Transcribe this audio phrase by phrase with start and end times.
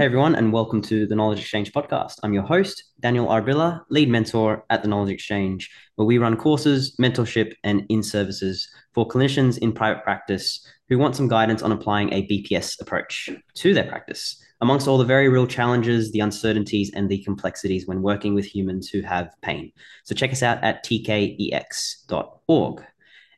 [0.00, 2.20] Hey everyone, and welcome to the Knowledge Exchange podcast.
[2.22, 6.96] I'm your host, Daniel Arbilla, lead mentor at the Knowledge Exchange, where we run courses,
[6.96, 12.10] mentorship, and in services for clinicians in private practice who want some guidance on applying
[12.14, 17.10] a BPS approach to their practice, amongst all the very real challenges, the uncertainties, and
[17.10, 19.70] the complexities when working with humans who have pain.
[20.04, 22.84] So check us out at tkex.org.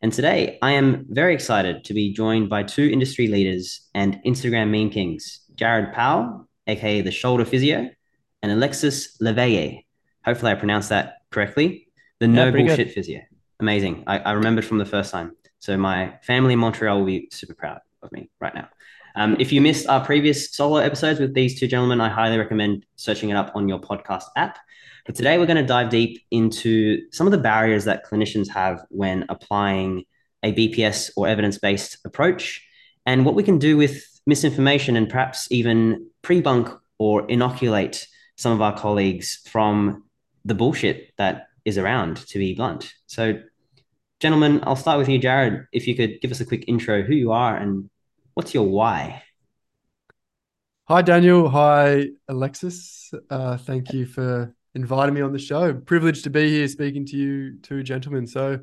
[0.00, 4.70] And today I am very excited to be joined by two industry leaders and Instagram
[4.70, 7.90] meme kings, Jared Powell aka the shoulder physio,
[8.42, 9.84] and Alexis Léveillé.
[10.24, 11.88] Hopefully, I pronounced that correctly.
[12.20, 12.92] The yeah, no bullshit good.
[12.92, 13.20] physio.
[13.60, 14.04] Amazing.
[14.06, 15.36] I, I remembered from the first time.
[15.58, 18.68] So my family in Montreal will be super proud of me right now.
[19.14, 22.86] Um, if you missed our previous solo episodes with these two gentlemen, I highly recommend
[22.96, 24.58] searching it up on your podcast app.
[25.04, 28.84] But today we're going to dive deep into some of the barriers that clinicians have
[28.88, 30.04] when applying
[30.42, 32.66] a BPS or evidence based approach
[33.06, 36.68] and what we can do with misinformation and perhaps even pre-bunk
[36.98, 40.04] or inoculate some of our colleagues from
[40.44, 42.92] the bullshit that is around, to be blunt.
[43.06, 43.40] So,
[44.20, 45.66] gentlemen, I'll start with you, Jared.
[45.72, 47.90] If you could give us a quick intro, who you are and
[48.34, 49.22] what's your why?
[50.88, 51.48] Hi, Daniel.
[51.48, 53.14] Hi, Alexis.
[53.30, 55.74] Uh, thank you for inviting me on the show.
[55.74, 58.26] Privileged to be here speaking to you two gentlemen.
[58.26, 58.60] So,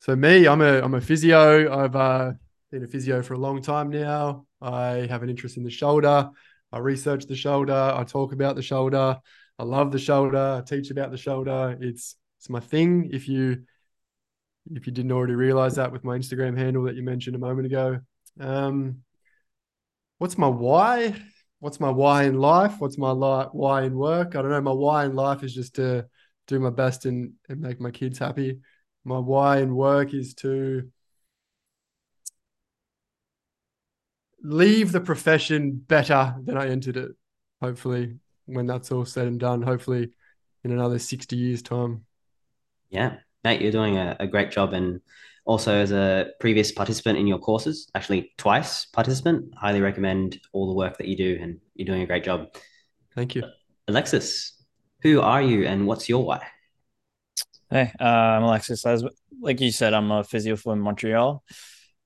[0.00, 1.72] so me, I'm a I'm a physio.
[1.72, 2.32] I've uh,
[2.70, 4.46] been a physio for a long time now.
[4.60, 6.30] I have an interest in the shoulder.
[6.72, 7.72] I research the shoulder.
[7.72, 9.18] I talk about the shoulder.
[9.58, 10.62] I love the shoulder.
[10.62, 11.76] I teach about the shoulder.
[11.80, 13.10] It's it's my thing.
[13.12, 13.64] If you
[14.72, 17.66] if you didn't already realize that with my Instagram handle that you mentioned a moment
[17.66, 17.98] ago.
[18.38, 19.02] Um,
[20.18, 21.14] what's my why?
[21.58, 22.76] What's my why in life?
[22.78, 24.36] What's my li- why in work?
[24.36, 24.60] I don't know.
[24.60, 26.06] My why in life is just to
[26.46, 28.60] do my best and, and make my kids happy.
[29.04, 30.90] My why in work is to
[34.42, 37.12] leave the profession better than I entered it.
[37.60, 40.10] Hopefully, when that's all said and done, hopefully
[40.64, 42.04] in another 60 years' time.
[42.90, 44.72] Yeah, mate, you're doing a, a great job.
[44.72, 45.00] And
[45.44, 50.74] also, as a previous participant in your courses, actually twice participant, highly recommend all the
[50.74, 51.38] work that you do.
[51.40, 52.48] And you're doing a great job.
[53.14, 53.44] Thank you.
[53.88, 54.62] Alexis,
[55.02, 56.46] who are you and what's your why?
[57.70, 58.84] Hey, uh, I'm Alexis.
[58.84, 59.04] As
[59.40, 61.42] like you said, I'm a physio from Montreal.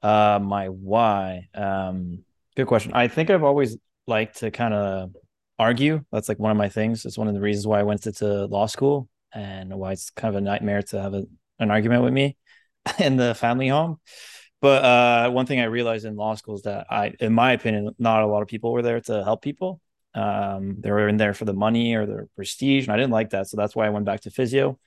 [0.04, 1.48] Uh, my why.
[1.54, 2.24] Um,
[2.56, 2.92] good question.
[2.92, 5.16] I think I've always liked to kind of
[5.58, 6.04] argue.
[6.12, 7.06] That's like one of my things.
[7.06, 10.34] It's one of the reasons why I went to law school and why it's kind
[10.34, 11.24] of a nightmare to have a,
[11.58, 12.36] an argument with me
[12.98, 13.98] in the family home.
[14.60, 17.90] But uh, one thing I realized in law school is that I, in my opinion,
[17.98, 19.80] not a lot of people were there to help people.
[20.14, 23.30] Um, they were in there for the money or the prestige, and I didn't like
[23.30, 23.48] that.
[23.48, 24.78] So that's why I went back to physio.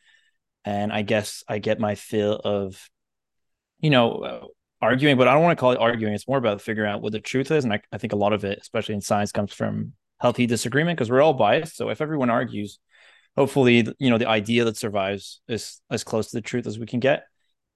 [0.63, 2.87] And I guess I get my feel of,
[3.79, 4.51] you know,
[4.81, 6.13] arguing, but I don't want to call it arguing.
[6.13, 7.63] It's more about figuring out what the truth is.
[7.63, 10.97] And I, I think a lot of it, especially in science, comes from healthy disagreement
[10.97, 11.75] because we're all biased.
[11.75, 12.79] So if everyone argues,
[13.35, 16.85] hopefully, you know, the idea that survives is as close to the truth as we
[16.85, 17.25] can get.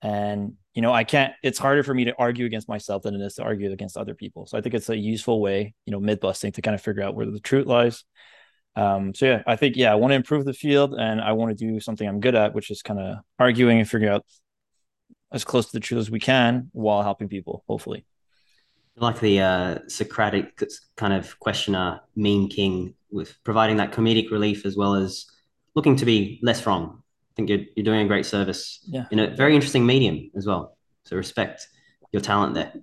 [0.02, 3.22] And, you know, I can't, it's harder for me to argue against myself than it
[3.22, 4.48] is to argue against other people.
[4.48, 7.04] So I think it's a useful way, you know, myth busting to kind of figure
[7.04, 8.04] out where the truth lies.
[8.76, 11.56] Um, so yeah, I think, yeah, I want to improve the field and I want
[11.56, 14.26] to do something I'm good at, which is kind of arguing and figuring out
[15.32, 18.06] as close to the truth as we can while helping people, hopefully.
[18.98, 20.62] Like the uh, Socratic
[20.98, 25.26] kind of questioner, meme king, with providing that comedic relief as well as
[25.76, 27.02] looking to be less wrong.
[27.02, 29.06] I think you're, you're doing a great service yeah.
[29.12, 30.78] in a very interesting medium as well.
[31.04, 31.68] So respect
[32.12, 32.74] your talent there.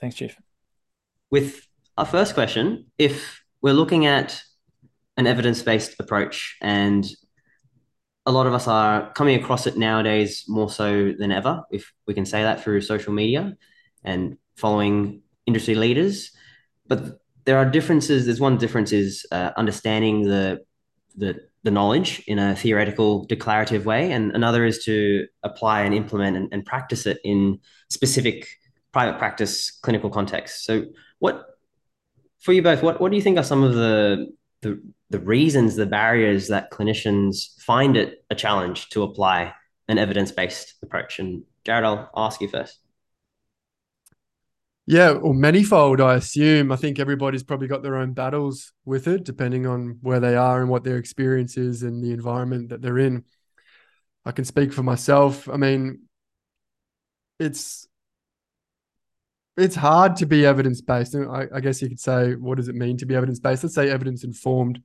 [0.00, 0.36] Thanks, Chief.
[1.30, 4.42] With our first question, if we're looking at
[5.16, 7.06] an evidence based approach and
[8.24, 12.14] a lot of us are coming across it nowadays more so than ever, if we
[12.14, 13.56] can say that through social media
[14.04, 16.30] and following industry leaders.
[16.86, 18.26] But there are differences.
[18.26, 20.64] There's one difference is uh, understanding the,
[21.16, 26.36] the the knowledge in a theoretical, declarative way, and another is to apply and implement
[26.36, 28.48] and, and practice it in specific
[28.92, 30.64] private practice clinical contexts.
[30.64, 30.86] So,
[31.20, 31.44] what
[32.40, 32.82] for you both?
[32.82, 34.32] What what do you think are some of the
[34.62, 39.52] the the reasons, the barriers that clinicians find it a challenge to apply
[39.88, 41.18] an evidence based approach.
[41.18, 42.78] And Jared, I'll ask you first.
[44.86, 46.72] Yeah, or manifold, I assume.
[46.72, 50.60] I think everybody's probably got their own battles with it, depending on where they are
[50.60, 53.24] and what their experience is and the environment that they're in.
[54.24, 55.48] I can speak for myself.
[55.48, 56.02] I mean,
[57.38, 57.86] it's
[59.56, 61.14] it's hard to be evidence based.
[61.14, 63.62] I, I, guess you could say, what does it mean to be evidence based?
[63.62, 64.80] Let's say evidence informed.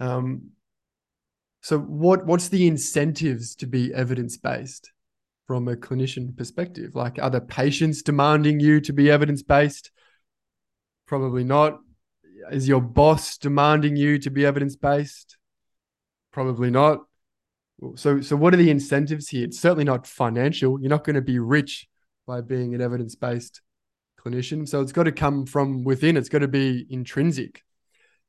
[0.00, 0.50] Um,
[1.62, 4.92] so, what what's the incentives to be evidence based
[5.46, 6.94] from a clinician perspective?
[6.94, 9.90] Like, are the patients demanding you to be evidence based?
[11.06, 11.78] Probably not.
[12.50, 15.38] Is your boss demanding you to be evidence based?
[16.32, 17.00] Probably not.
[17.94, 19.44] So, so what are the incentives here?
[19.44, 20.80] It's certainly not financial.
[20.80, 21.88] You're not going to be rich
[22.26, 23.60] by being an evidence based
[24.26, 24.68] clinician.
[24.68, 26.16] So it's got to come from within.
[26.16, 27.62] It's got to be intrinsic,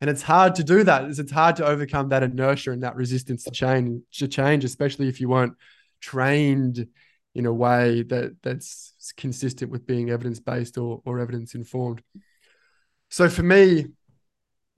[0.01, 1.05] and it's hard to do that.
[1.05, 4.03] It's hard to overcome that inertia and that resistance to change.
[4.19, 5.53] To change, especially if you weren't
[5.99, 6.87] trained
[7.35, 12.01] in a way that that's consistent with being evidence based or, or evidence informed.
[13.09, 13.85] So for me,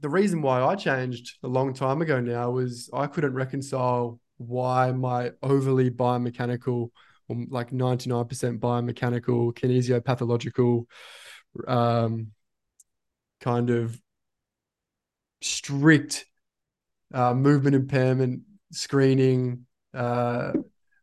[0.01, 4.91] the reason why I changed a long time ago now was I couldn't reconcile why
[4.91, 6.91] my overly biomechanical,
[7.29, 10.85] like 99% biomechanical, kinesiopathological,
[11.67, 12.31] um,
[13.41, 13.99] kind of
[15.41, 16.25] strict
[17.13, 18.41] uh, movement impairment
[18.71, 20.51] screening, uh,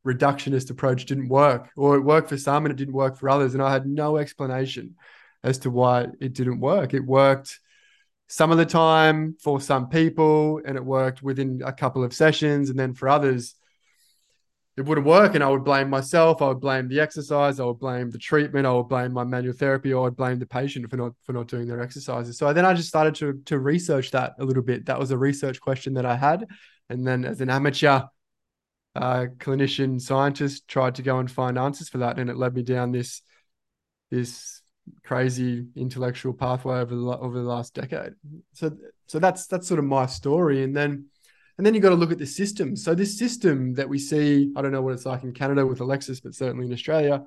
[0.07, 3.55] reductionist approach didn't work, or it worked for some and it didn't work for others.
[3.55, 4.95] And I had no explanation
[5.43, 6.95] as to why it didn't work.
[6.95, 7.59] It worked
[8.29, 12.71] some of the time for some people, and it worked within a couple of sessions.
[12.71, 13.55] And then for others,
[14.77, 15.35] it wouldn't work.
[15.35, 16.43] And I would blame myself.
[16.43, 17.61] I would blame the exercise.
[17.61, 18.67] I would blame the treatment.
[18.67, 19.93] I would blame my manual therapy.
[19.93, 22.39] Or I would blame the patient for not for not doing their exercises.
[22.39, 24.87] So then I just started to to research that a little bit.
[24.87, 26.47] That was a research question that I had.
[26.89, 28.03] And then as an amateur
[28.95, 32.63] uh, clinician scientist, tried to go and find answers for that, and it led me
[32.63, 33.23] down this
[34.11, 34.63] this
[35.05, 38.15] crazy intellectual pathway over the over the last decade.
[38.55, 38.77] So
[39.07, 41.07] so that's that's sort of my story, and then
[41.57, 42.77] and then you've got to look at the system.
[42.77, 45.81] So this system that we see, I don't know what it's like in Canada with
[45.81, 47.25] Alexis, but certainly in Australia,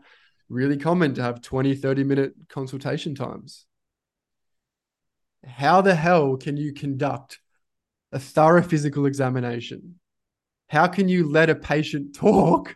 [0.50, 3.66] really common to have 20, 30 minute consultation times.
[5.46, 7.40] How the hell can you conduct
[8.12, 10.00] a thorough physical examination?
[10.68, 12.76] How can you let a patient talk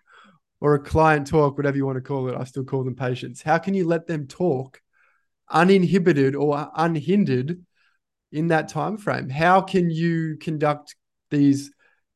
[0.64, 2.38] or a client talk, whatever you want to call it.
[2.40, 3.42] I still call them patients.
[3.42, 4.82] How can you let them talk
[5.52, 7.62] uninhibited or unhindered
[8.32, 9.30] in that time frame?
[9.30, 10.96] How can you conduct
[11.34, 11.72] these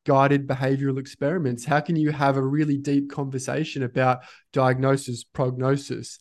[0.06, 1.64] guided behavioral experiments?
[1.64, 4.20] How can you have a really deep conversation about
[4.52, 6.18] diagnosis, prognosis,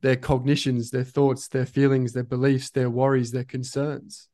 [0.00, 4.28] their cognitions, their thoughts, their feelings, their beliefs, their worries, their concerns?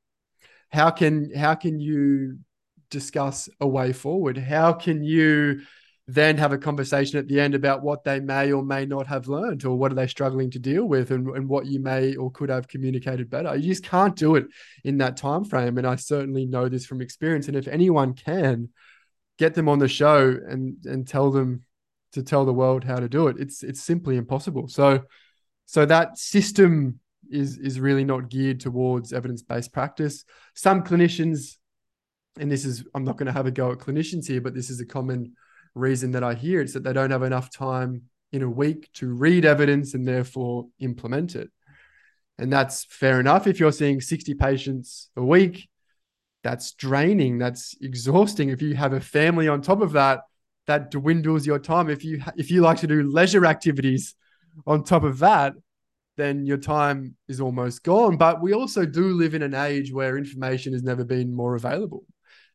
[0.71, 2.39] How can how can you
[2.91, 4.39] discuss a way forward?
[4.39, 5.61] How can you
[6.15, 9.29] then have a conversation at the end about what they may or may not have
[9.29, 12.31] learned or what are they struggling to deal with and, and what you may or
[12.31, 13.55] could have communicated better.
[13.57, 14.47] You just can't do it
[14.85, 17.49] in that time frame and i certainly know this from experience.
[17.49, 18.71] And if anyone can
[19.39, 21.65] get them on the show and and tell them
[22.13, 23.37] to tell the world how to do it.
[23.39, 24.69] It's it's simply impossible.
[24.69, 25.05] So
[25.67, 30.25] so that system is is really not geared towards evidence-based practice.
[30.55, 31.57] Some clinicians
[32.39, 34.71] and this is i'm not going to have a go at clinicians here but this
[34.71, 35.35] is a common
[35.75, 36.61] reason that I hear.
[36.61, 38.03] It's that they don't have enough time
[38.33, 41.51] in a week to read evidence and therefore implement it.
[42.39, 43.47] And that's fair enough.
[43.47, 45.69] If you're seeing 60 patients a week,
[46.43, 48.49] that's draining, that's exhausting.
[48.49, 50.21] If you have a family on top of that,
[50.67, 51.91] that dwindles your time.
[51.91, 54.15] If you if you like to do leisure activities
[54.67, 55.55] on top of that,
[56.17, 58.17] then your time is almost gone.
[58.17, 62.05] But we also do live in an age where information has never been more available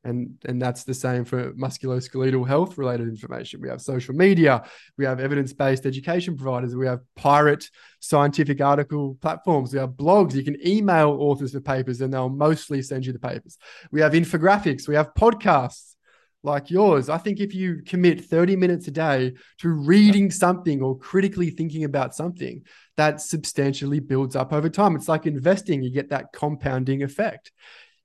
[0.06, 3.60] and and that's the same for musculoskeletal health related information.
[3.60, 4.64] We have social media
[4.98, 7.70] we have evidence-based education providers we have pirate
[8.00, 10.34] scientific article platforms we have blogs.
[10.34, 13.58] You can email authors for papers and they'll mostly send you the papers.
[13.92, 15.96] We have infographics we have podcasts
[16.44, 17.10] like yours.
[17.10, 21.84] I think if you commit 30 minutes a day to reading something or critically thinking
[21.84, 22.64] about something
[22.98, 24.96] that substantially builds up over time.
[24.96, 27.52] It's like investing you get that compounding effect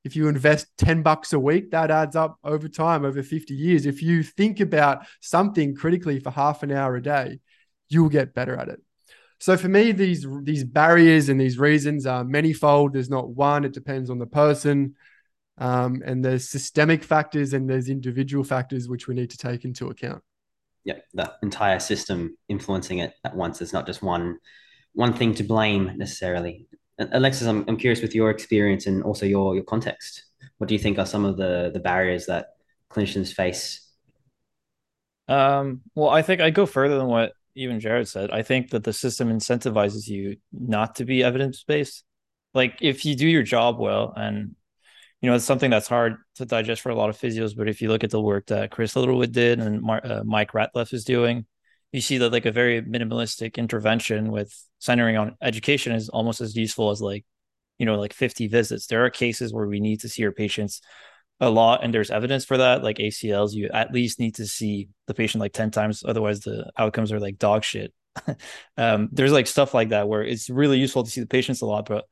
[0.04, 3.86] if you invest 10 bucks a week, that adds up over time, over 50 years.
[3.86, 7.40] If you think about something critically for half an hour a day,
[7.88, 8.80] you'll get better at it.
[9.40, 12.92] So for me, these these barriers and these reasons are manyfold.
[12.92, 13.64] There's not one.
[13.64, 14.96] It depends on the person,
[15.56, 19.88] um, and there's systemic factors and there's individual factors which we need to take into
[19.88, 20.22] account.
[20.84, 23.62] Yeah, the entire system influencing it at once.
[23.62, 24.38] It's not just one
[24.92, 26.66] one thing to blame necessarily.
[27.12, 30.24] Alexis, I'm, I'm curious with your experience and also your your context.
[30.58, 32.50] What do you think are some of the the barriers that
[32.90, 33.86] clinicians face?
[35.28, 38.30] Um, well, I think I go further than what even Jared said.
[38.30, 42.04] I think that the system incentivizes you not to be evidence based.
[42.52, 44.56] Like if you do your job well, and
[45.20, 47.56] you know it's something that's hard to digest for a lot of physios.
[47.56, 50.52] But if you look at the work that Chris Littlewood did and Mar- uh, Mike
[50.52, 51.46] Ratliff is doing,
[51.92, 56.56] you see that like a very minimalistic intervention with centering on education is almost as
[56.56, 57.24] useful as like
[57.78, 58.86] you know like 50 visits.
[58.86, 60.80] There are cases where we need to see our patients
[61.42, 64.90] a lot and there's evidence for that like acls you at least need to see
[65.06, 67.92] the patient like 10 times otherwise the outcomes are like dog shit.
[68.76, 71.66] Um, there's like stuff like that where it's really useful to see the patients a
[71.66, 72.04] lot but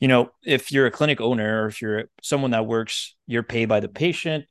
[0.00, 3.66] you know, if you're a clinic owner or if you're someone that works, you're paid
[3.66, 4.44] by the patient,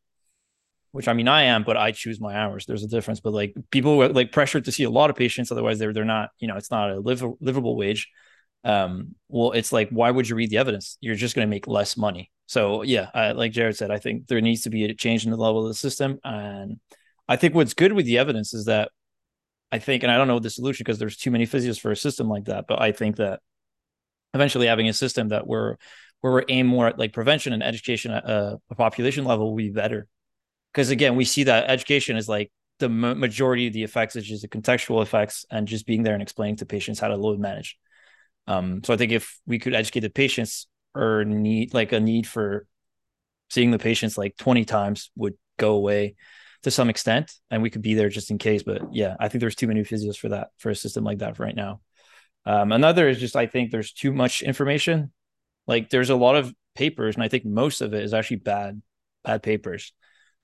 [0.97, 2.65] which I mean I am, but I choose my hours.
[2.65, 3.19] There's a difference.
[3.19, 6.05] But like people are like pressured to see a lot of patients, otherwise they're they're
[6.05, 8.09] not, you know, it's not a live, livable wage.
[8.63, 10.97] Um, well, it's like why would you read the evidence?
[10.99, 12.31] You're just going to make less money.
[12.47, 15.29] So yeah, I, like Jared said, I think there needs to be a change in
[15.29, 16.79] the level of the system, and
[17.27, 18.89] I think what's good with the evidence is that
[19.71, 21.95] I think, and I don't know the solution because there's too many physios for a
[21.95, 23.41] system like that, but I think that
[24.33, 25.75] eventually having a system that we're
[26.21, 29.57] where we're aim more at like prevention and education at a, a population level will
[29.57, 30.07] be better.
[30.77, 34.43] Because again, we see that education is like the majority of the effects is just
[34.43, 37.79] the contextual effects and just being there and explaining to patients how to load manage.
[38.45, 42.27] Um, so I think if we could educate the patients or need like a need
[42.27, 42.67] for
[43.49, 46.13] seeing the patients like 20 times would go away
[46.61, 48.61] to some extent and we could be there just in case.
[48.61, 51.39] But yeah, I think there's too many physios for that for a system like that
[51.39, 51.81] right now.
[52.45, 55.11] Um, another is just I think there's too much information.
[55.65, 58.79] Like there's a lot of papers, and I think most of it is actually bad,
[59.23, 59.91] bad papers.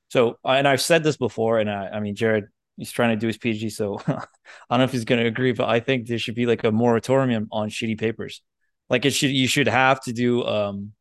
[0.10, 2.46] So, and I've said this before, and I, I mean, Jared,
[2.78, 4.26] he's trying to do his PhD, so I
[4.70, 6.72] don't know if he's going to agree, but I think there should be like a
[6.72, 8.42] moratorium on shitty papers.
[8.90, 10.92] Like it should, you should have to do, um,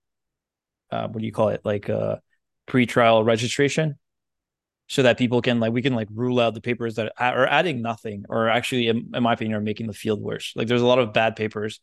[0.90, 1.60] uh, what do you call it?
[1.64, 2.16] Like uh,
[2.66, 3.98] pre-trial registration
[4.88, 7.82] so that people can like we can like rule out the papers that are adding
[7.82, 10.86] nothing or actually in, in, my opinion are making the field worse like there's a
[10.86, 11.80] lot of bad papers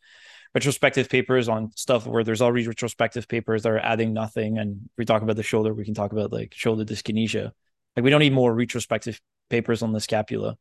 [0.54, 4.58] retrospective papers on stuff where there's already retrospective papers that are adding nothing.
[4.58, 7.52] And we talk about the shoulder we can talk about like shoulder dyskinesia.
[7.96, 10.56] Like we don't need more retrospective papers on the scapula.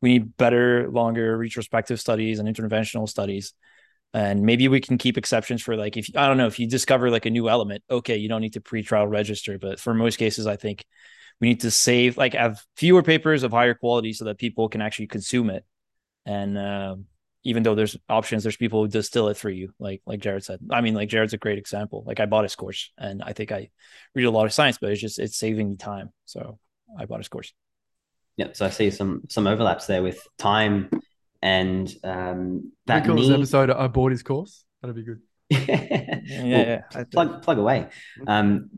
[0.00, 3.54] We need better longer retrospective studies and interventional studies.
[4.12, 7.10] And maybe we can keep exceptions for like if i don't know if you discover
[7.10, 9.58] like a new element okay you don't need to pre-trial register.
[9.58, 10.84] But for most cases i think
[11.40, 14.80] we need to save like have fewer papers of higher quality so that people can
[14.80, 15.64] actually consume it.
[16.24, 16.96] And uh,
[17.44, 20.58] even though there's options there's people who distill it for you like like jared said.
[20.70, 22.02] I mean like jared's a great example.
[22.06, 23.70] Like i bought his course and i think i
[24.14, 26.12] read a lot of science but it's just it's saving me time.
[26.24, 26.58] So
[26.98, 27.52] i bought his course.
[28.36, 30.90] Yeah so i see some some overlaps there with time
[31.42, 33.32] and um that we need...
[33.32, 34.64] episode i bought his course.
[34.82, 35.20] That'd be good.
[36.26, 37.88] Yeah, yeah, well, plug plug away.
[38.26, 38.70] Um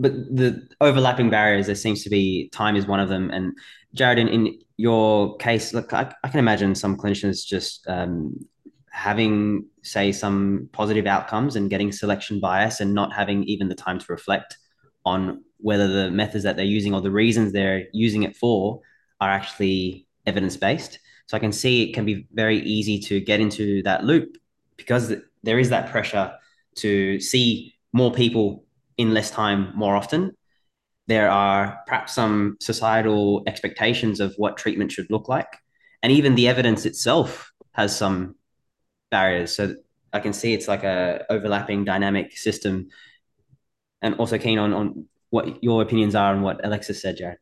[0.00, 3.30] but the overlapping barriers there seems to be time is one of them.
[3.30, 3.56] And
[3.94, 8.34] jared in, in your case look I, I, can imagine some clinicians just um,
[8.90, 13.98] having say some positive outcomes and getting selection bias and not having even the time
[13.98, 14.56] to reflect
[15.04, 18.80] on whether the methods that they're using or the reasons they're using it for
[19.20, 23.40] are actually evidence based so i can see it can be very easy to get
[23.40, 24.36] into that loop
[24.76, 26.32] because there is that pressure
[26.74, 28.64] to see more people
[29.00, 30.32] in less time more often.
[31.06, 35.48] There are perhaps some societal expectations of what treatment should look like.
[36.02, 38.36] And even the evidence itself has some
[39.10, 39.56] barriers.
[39.56, 39.74] So
[40.12, 42.88] I can see it's like a overlapping dynamic system.
[44.02, 47.38] And also keen on, on what your opinions are on what Alexis said, Jared.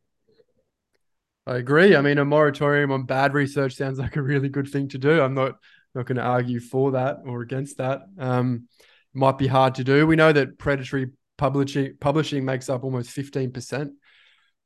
[1.45, 1.95] I agree.
[1.95, 5.21] I mean, a moratorium on bad research sounds like a really good thing to do.
[5.21, 5.55] I'm not
[5.95, 8.03] not going to argue for that or against that.
[8.17, 8.67] Um,
[9.13, 10.05] might be hard to do.
[10.05, 13.91] We know that predatory publishing publishing makes up almost 15%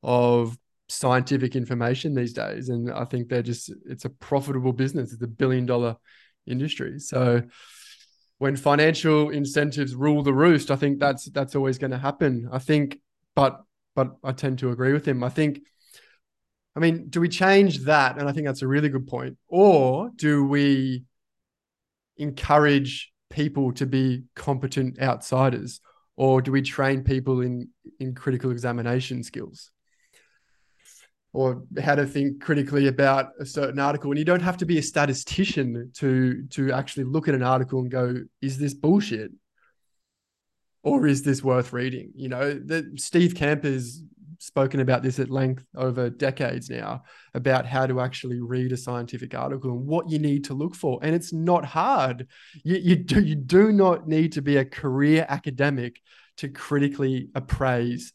[0.01, 0.57] of
[0.89, 2.69] scientific information these days.
[2.69, 5.13] And i think they're just it's a profitable business.
[5.13, 5.95] It's a billion dollar
[6.47, 6.99] industry.
[6.99, 7.43] So
[8.39, 12.49] when financial incentives rule the roost i think that's that's always going to happen.
[12.51, 12.99] I think
[13.35, 13.61] but
[13.95, 15.23] but i tend to agree with him.
[15.23, 15.59] I think
[16.75, 18.17] i mean do we change that?
[18.17, 19.37] And i think that's a really good point.
[19.47, 21.05] Or do we
[22.17, 25.79] encourage people to be competent outsiders
[26.15, 29.71] or do we train people in in critical examination skills?
[31.31, 34.77] Or how to think critically about a certain article and you don't have to be
[34.77, 39.31] a statistician to to actually look at an article and go is this bullshit?
[40.83, 42.11] Or is this worth reading?
[42.15, 44.03] You know that steve Kamper has
[44.43, 47.01] spoken about this at length over decades now
[47.33, 50.99] about how to actually read a scientific article and what you need to look for
[51.01, 52.27] and it's not hard
[52.63, 56.01] you, you do you do not need to be a career academic
[56.35, 58.11] to critically appraise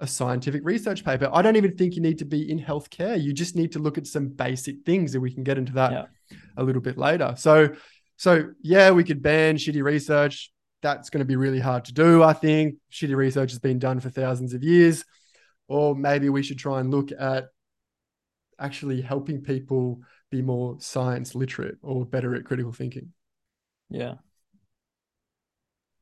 [0.00, 1.30] a scientific research paper.
[1.32, 3.20] I don't even think you need to be in healthcare.
[3.20, 5.92] You just need to look at some basic things, and we can get into that
[5.92, 6.36] yeah.
[6.56, 7.34] a little bit later.
[7.38, 7.70] So,
[8.16, 10.52] so yeah, we could ban shitty research.
[10.82, 12.22] That's going to be really hard to do.
[12.22, 15.04] I think shitty research has been done for thousands of years,
[15.68, 17.48] or maybe we should try and look at
[18.58, 23.12] actually helping people be more science literate or better at critical thinking.
[23.90, 24.14] Yeah,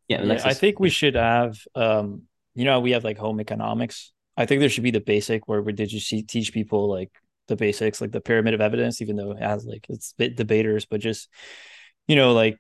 [0.09, 2.23] yeah, yeah I think we should have, um,
[2.55, 4.13] you know, we have like home economics.
[4.37, 7.11] I think there should be the basic where we did you see teach people like
[7.49, 10.87] the basics, like the pyramid of evidence, even though it has like it's bit debaters,
[10.87, 11.29] but just
[12.07, 12.59] you know, like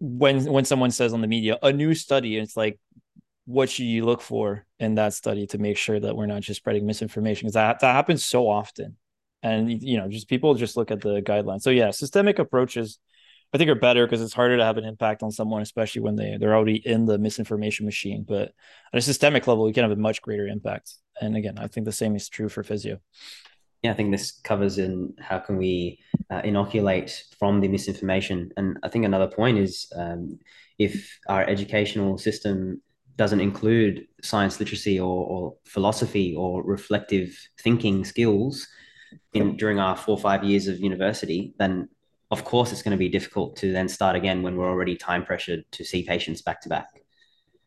[0.00, 2.78] when when someone says on the media a new study, it's like
[3.46, 6.60] what should you look for in that study to make sure that we're not just
[6.60, 7.46] spreading misinformation?
[7.46, 8.96] Because that, that happens so often.
[9.42, 11.62] And you know just people just look at the guidelines.
[11.62, 12.98] So yeah systemic approaches
[13.54, 16.14] i think are better because it's harder to have an impact on someone especially when
[16.14, 18.24] they they're already in the misinformation machine.
[18.28, 18.52] But
[18.92, 20.94] at a systemic level you can have a much greater impact.
[21.22, 22.98] And again i think the same is true for physio.
[23.82, 28.50] Yeah i think this covers in how can we uh, inoculate from the misinformation.
[28.58, 30.38] And i think another point is um,
[30.78, 32.82] if our educational system
[33.16, 38.66] doesn't include science literacy or, or philosophy or reflective thinking skills
[39.34, 41.88] in during our four or five years of university, then
[42.30, 45.24] of course it's going to be difficult to then start again when we're already time
[45.24, 46.86] pressured to see patients back to back.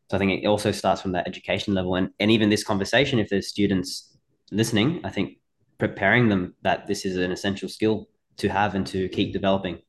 [0.09, 1.95] So I think it also starts from that education level.
[1.95, 4.17] And, and even this conversation, if there's students
[4.51, 5.39] listening, I think
[5.77, 8.07] preparing them that this is an essential skill
[8.37, 9.81] to have and to keep developing.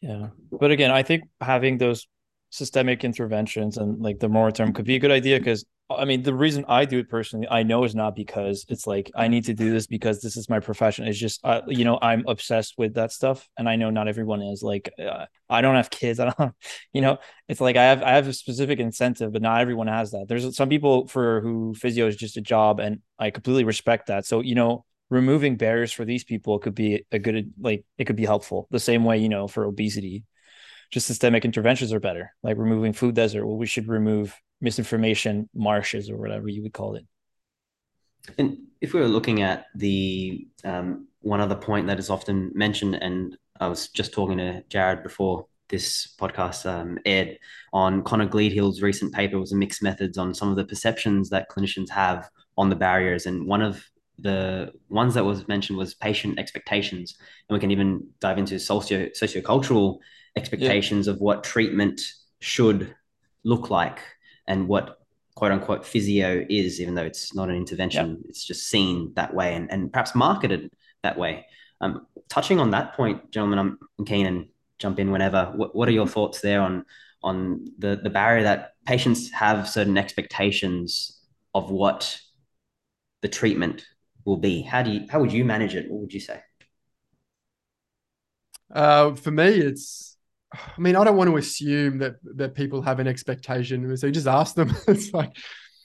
[0.00, 0.28] Yeah.
[0.50, 2.06] But again, I think having those
[2.50, 6.34] systemic interventions and like the moratorium could be a good idea because I mean the
[6.34, 9.54] reason I do it personally I know is not because it's like I need to
[9.54, 11.06] do this because this is my profession.
[11.06, 14.42] It's just uh, you know I'm obsessed with that stuff and I know not everyone
[14.42, 16.54] is like uh, I don't have kids I don't
[16.92, 17.18] you know?
[17.48, 20.26] It's like I have I have a specific incentive but not everyone has that.
[20.28, 24.26] There's some people for who physio is just a job and I completely respect that.
[24.26, 28.16] So you know removing barriers for these people could be a good like it could
[28.16, 28.66] be helpful.
[28.70, 30.24] The same way you know for obesity
[30.90, 33.46] just systemic interventions are better, like removing food desert.
[33.46, 37.04] Well, we should remove misinformation marshes or whatever you would call it.
[38.38, 42.96] And if we were looking at the um, one other point that is often mentioned,
[42.96, 47.38] and I was just talking to Jared before this podcast um, aired
[47.72, 51.48] on Connor Gleadhill's recent paper was a mixed methods on some of the perceptions that
[51.48, 52.28] clinicians have
[52.58, 53.26] on the barriers.
[53.26, 53.84] And one of
[54.18, 57.16] the ones that was mentioned was patient expectations.
[57.48, 59.98] And we can even dive into socio sociocultural
[60.36, 61.12] expectations yeah.
[61.12, 62.00] of what treatment
[62.40, 62.94] should
[63.44, 64.00] look like
[64.46, 64.98] and what
[65.34, 68.28] quote unquote physio is, even though it's not an intervention, yeah.
[68.28, 70.70] it's just seen that way and, and perhaps marketed
[71.02, 71.46] that way.
[71.80, 75.52] Um, touching on that point, gentlemen, I'm keen and jump in whenever.
[75.54, 76.84] What, what are your thoughts there on
[77.22, 81.20] on the the barrier that patients have certain expectations
[81.54, 82.18] of what
[83.22, 83.86] the treatment
[84.24, 84.62] will be?
[84.62, 85.90] How do you how would you manage it?
[85.90, 86.40] What would you say?
[88.72, 90.09] Uh, for me, it's
[90.52, 94.12] I mean, I don't want to assume that that people have an expectation, so you
[94.12, 94.74] just ask them.
[94.88, 95.36] it's like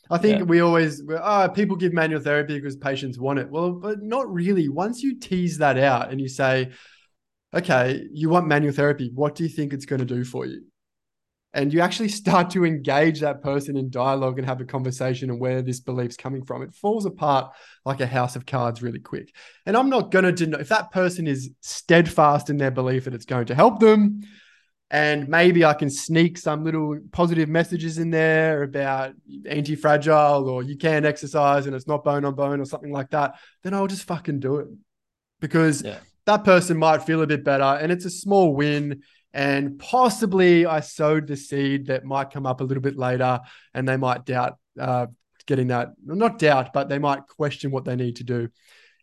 [0.10, 0.44] I think yeah.
[0.44, 3.50] we always oh, people give manual therapy because patients want it.
[3.50, 4.70] Well, but not really.
[4.70, 6.72] Once you tease that out and you say,
[7.54, 10.64] okay, you want manual therapy, what do you think it's going to do for you?
[11.54, 15.40] And you actually start to engage that person in dialogue and have a conversation and
[15.40, 16.62] where this belief's coming from.
[16.62, 17.52] It falls apart
[17.84, 19.34] like a house of cards really quick.
[19.66, 23.16] And I'm not going to deny if that person is steadfast in their belief that
[23.16, 24.22] it's going to help them
[24.92, 29.14] and maybe I can sneak some little positive messages in there about
[29.48, 33.10] anti fragile or you can exercise and it's not bone on bone or something like
[33.10, 34.68] that, then I'll just fucking do it
[35.40, 35.98] because yeah.
[36.26, 39.02] that person might feel a bit better and it's a small win.
[39.34, 43.42] And possibly I sowed the seed that might come up a little bit later
[43.74, 45.08] and they might doubt uh,
[45.48, 48.50] getting that, not doubt, but they might question what they need to do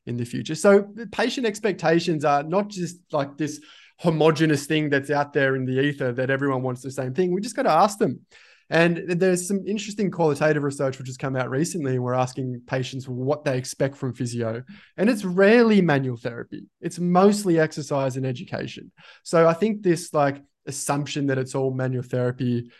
[0.07, 0.55] in the future.
[0.55, 3.61] So patient expectations are not just like this
[4.03, 7.33] homogenous thing that's out there in the ether that everyone wants the same thing.
[7.33, 8.21] We just got to ask them.
[8.69, 11.99] And there's some interesting qualitative research which has come out recently.
[11.99, 14.63] We're asking patients what they expect from physio.
[14.97, 18.91] And it's rarely manual therapy, it's mostly exercise and education.
[19.23, 22.71] So I think this like assumption that it's all manual therapy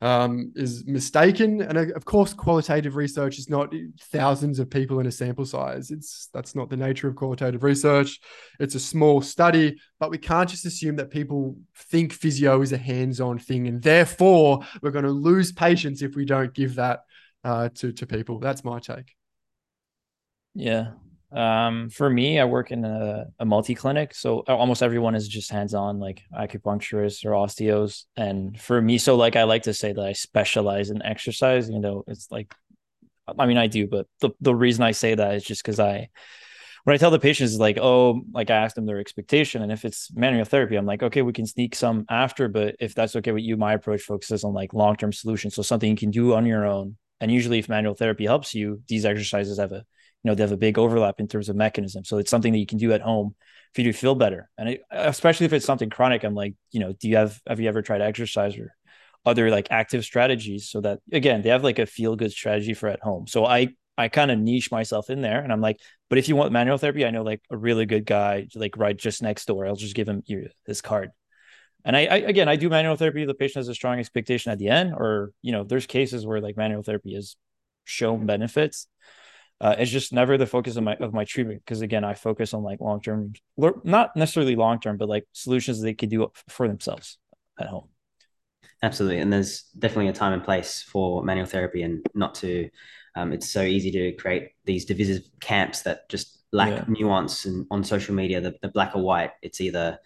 [0.00, 1.60] um, is mistaken.
[1.60, 5.90] And uh, of course, qualitative research is not thousands of people in a sample size.
[5.90, 8.18] It's that's not the nature of qualitative research.
[8.58, 12.78] It's a small study, but we can't just assume that people think physio is a
[12.78, 17.00] hands-on thing, and therefore we're going to lose patients if we don't give that
[17.44, 18.38] uh, to to people.
[18.38, 19.14] That's my take.
[20.54, 20.92] Yeah,
[21.32, 25.50] um, for me, I work in a, a multi clinic, so almost everyone is just
[25.50, 28.04] hands on, like acupuncturists or osteos.
[28.16, 31.70] And for me, so like I like to say that I specialize in exercise.
[31.70, 32.52] You know, it's like,
[33.38, 36.08] I mean, I do, but the the reason I say that is just because I,
[36.82, 39.70] when I tell the patients, is like, oh, like I ask them their expectation, and
[39.70, 43.14] if it's manual therapy, I'm like, okay, we can sneak some after, but if that's
[43.16, 46.10] okay with you, my approach focuses on like long term solutions, so something you can
[46.10, 46.96] do on your own.
[47.20, 49.84] And usually, if manual therapy helps you, these exercises have a
[50.24, 52.04] know they have a big overlap in terms of mechanism.
[52.04, 53.34] So it's something that you can do at home
[53.74, 54.50] if you feel better.
[54.58, 57.60] And it, especially if it's something chronic i'm like you know do you have have
[57.60, 58.74] you ever tried exercise or
[59.24, 62.88] other like active strategies so that again they have like a feel good strategy for
[62.88, 63.26] at home.
[63.26, 65.78] So i i kind of niche myself in there and i'm like
[66.08, 68.96] but if you want manual therapy i know like a really good guy like right
[68.96, 69.66] just next door.
[69.66, 70.22] I'll just give him
[70.66, 71.10] his card.
[71.84, 74.58] And I, I, again i do manual therapy the patient has a strong expectation at
[74.58, 77.36] the end or you know there's cases where like manual therapy has
[77.84, 78.86] shown benefits
[79.60, 82.54] uh, it's just never the focus of my of my treatment because again i focus
[82.54, 83.32] on like long term
[83.84, 87.18] not necessarily long term but like solutions they could do for themselves
[87.58, 87.88] at home.
[88.82, 92.70] Absolutely and there's definitely a time and place for manual therapy and not to
[93.16, 96.84] um, it's so easy to create these divisive camps that just lack yeah.
[96.88, 99.98] nuance and on social media the, the black or white it's either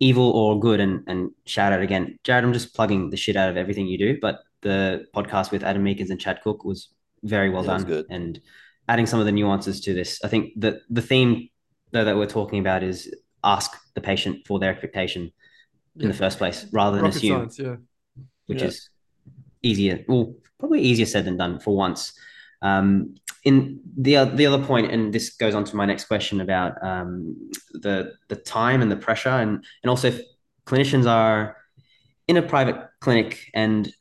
[0.00, 2.18] evil or good and and shout out again.
[2.24, 5.62] Jared i'm just plugging the shit out of everything you do but the podcast with
[5.62, 6.88] adam meakins and chad cook was
[7.22, 8.40] very well yeah, done and
[8.88, 10.20] adding some of the nuances to this.
[10.24, 11.48] I think that the theme
[11.90, 15.32] though that we're talking about is ask the patient for their expectation
[15.98, 17.76] in the first place rather than Rocket assume science, yeah.
[18.46, 18.90] which is
[19.62, 22.12] easier well probably easier said than done for once.
[22.62, 26.82] Um, in the the other point, and this goes on to my next question about
[26.82, 30.20] um, the the time and the pressure, and and also if
[30.66, 31.56] clinicians are
[32.26, 33.92] in a private clinic and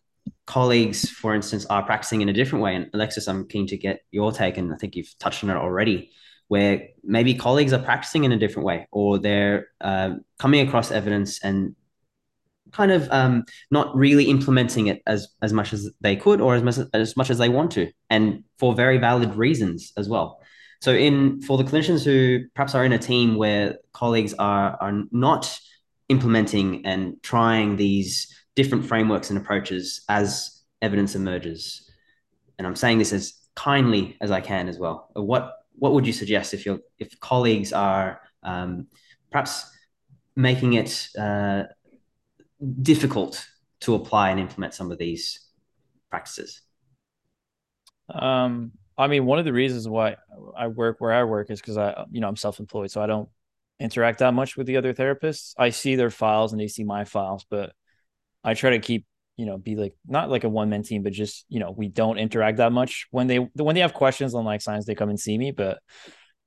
[0.45, 2.75] colleagues, for instance, are practicing in a different way.
[2.75, 5.55] And Alexis, I'm keen to get your take, and I think you've touched on it
[5.55, 6.11] already,
[6.47, 11.43] where maybe colleagues are practicing in a different way, or they're uh, coming across evidence
[11.43, 11.75] and
[12.71, 16.63] kind of um, not really implementing it as as much as they could or as
[16.63, 20.41] much as much as they want to, and for very valid reasons as well.
[20.81, 25.03] So, in for the clinicians who perhaps are in a team where colleagues are are
[25.11, 25.57] not
[26.09, 31.89] implementing and trying these different frameworks and approaches as evidence emerges,
[32.57, 35.09] and I'm saying this as kindly as I can as well.
[35.13, 38.87] What what would you suggest if your if colleagues are um,
[39.31, 39.69] perhaps
[40.35, 41.63] making it uh,
[42.81, 43.45] difficult
[43.81, 45.39] to apply and implement some of these
[46.09, 46.61] practices?
[48.09, 50.17] Um, I mean, one of the reasons why
[50.55, 53.29] I work where I work is because I, you know, I'm self-employed, so I don't
[53.79, 55.53] interact that much with the other therapists.
[55.57, 57.73] I see their files and they see my files, but
[58.43, 59.05] I try to keep,
[59.37, 62.17] you know, be like not like a one-man team, but just you know, we don't
[62.17, 63.07] interact that much.
[63.11, 65.79] When they when they have questions on like science, they come and see me, but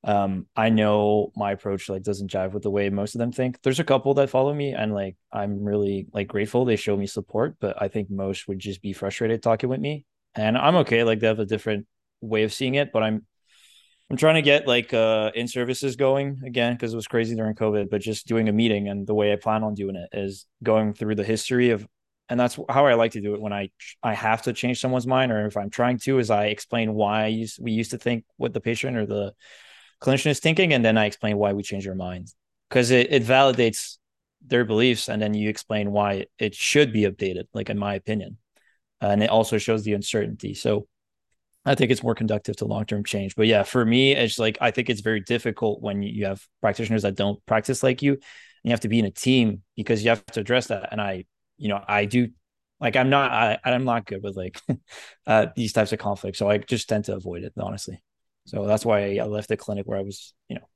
[0.05, 3.61] um i know my approach like doesn't jive with the way most of them think
[3.63, 7.07] there's a couple that follow me and like i'm really like grateful they show me
[7.07, 10.05] support but i think most would just be frustrated talking with me
[10.35, 11.87] and i'm okay like they have a different
[12.21, 13.27] way of seeing it but i'm
[14.11, 17.55] i'm trying to get like uh in services going again because it was crazy during
[17.55, 20.47] covid but just doing a meeting and the way i plan on doing it is
[20.63, 21.87] going through the history of
[22.29, 23.71] and that's how I like to do it when I
[24.03, 27.47] I have to change someone's mind or if I'm trying to is I explain why
[27.61, 29.33] we used to think with the patient or the
[30.01, 32.35] clinician is thinking, and then I explain why we change our minds
[32.69, 33.99] because it, it validates
[34.45, 38.39] their beliefs, and then you explain why it should be updated, like in my opinion,
[39.01, 40.55] and it also shows the uncertainty.
[40.55, 40.87] So
[41.67, 43.35] I think it's more conductive to long term change.
[43.37, 47.03] But yeah, for me, it's like I think it's very difficult when you have practitioners
[47.03, 48.21] that don't practice like you, and
[48.65, 50.89] you have to be in a team because you have to address that.
[50.93, 51.25] And I,
[51.59, 52.29] you know, I do
[52.81, 54.61] like I'm not I I'm not good with like
[55.27, 58.03] uh, these types of conflicts, so I just tend to avoid it honestly.
[58.47, 60.69] So that's why I left the clinic where I was, you know,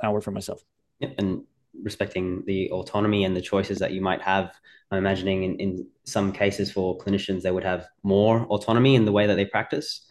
[0.00, 0.62] I work for myself.
[1.00, 1.14] Yep.
[1.18, 1.42] And
[1.82, 4.52] respecting the autonomy and the choices that you might have.
[4.90, 9.12] I'm imagining in, in some cases for clinicians, they would have more autonomy in the
[9.12, 10.06] way that they practice.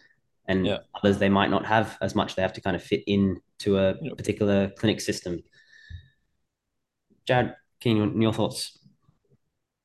[0.48, 0.80] And yeah.
[0.96, 2.36] others, they might not have as much.
[2.36, 4.18] They have to kind of fit in to a yep.
[4.18, 5.44] particular clinic system.
[7.26, 8.78] Jared, can you, your thoughts?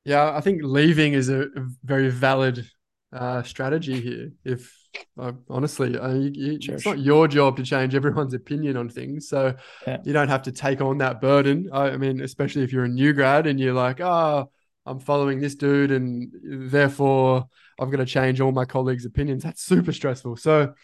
[0.04, 1.46] Yeah, I think leaving is a
[1.84, 2.66] very valid
[3.12, 4.32] uh, strategy here.
[4.44, 4.74] If
[5.18, 9.28] uh, honestly, uh, you, you, it's not your job to change everyone's opinion on things,
[9.28, 9.54] so
[9.86, 9.98] yeah.
[10.04, 11.68] you don't have to take on that burden.
[11.72, 14.50] I, I, mean, especially if you're a new grad and you're like, oh,
[14.84, 16.32] I'm following this dude, and
[16.70, 17.46] therefore
[17.78, 19.44] I'm going to change all my colleagues' opinions.
[19.44, 20.36] That's super stressful.
[20.36, 20.74] So,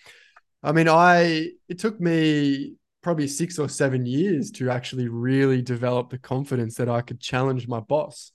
[0.62, 6.10] I mean, I it took me probably six or seven years to actually really develop
[6.10, 8.32] the confidence that I could challenge my boss.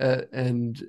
[0.00, 0.80] Uh, and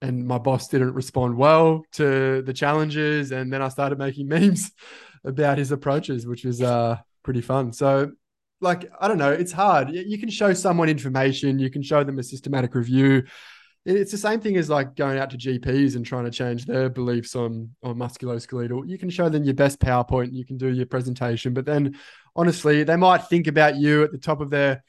[0.00, 4.70] and my boss didn't respond well to the challenges and then i started making memes
[5.24, 8.10] about his approaches which was uh, pretty fun so
[8.60, 12.18] like i don't know it's hard you can show someone information you can show them
[12.18, 13.22] a systematic review
[13.84, 16.88] it's the same thing as like going out to gps and trying to change their
[16.88, 20.86] beliefs on on musculoskeletal you can show them your best powerpoint you can do your
[20.86, 21.96] presentation but then
[22.34, 24.82] honestly they might think about you at the top of their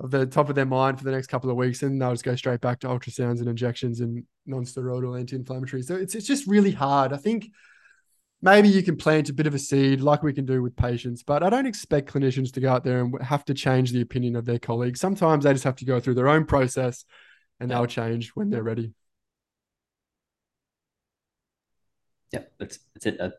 [0.00, 2.24] of the top of their mind for the next couple of weeks, and they'll just
[2.24, 5.84] go straight back to ultrasounds and injections and non-steroidal anti-inflammatories.
[5.84, 7.12] So it's it's just really hard.
[7.12, 7.50] I think
[8.42, 11.22] maybe you can plant a bit of a seed like we can do with patients,
[11.22, 14.36] but I don't expect clinicians to go out there and have to change the opinion
[14.36, 15.00] of their colleagues.
[15.00, 17.04] Sometimes they just have to go through their own process,
[17.58, 18.92] and they'll change when they're ready.
[22.32, 23.20] Yeah, that's that's it.
[23.20, 23.30] Uh,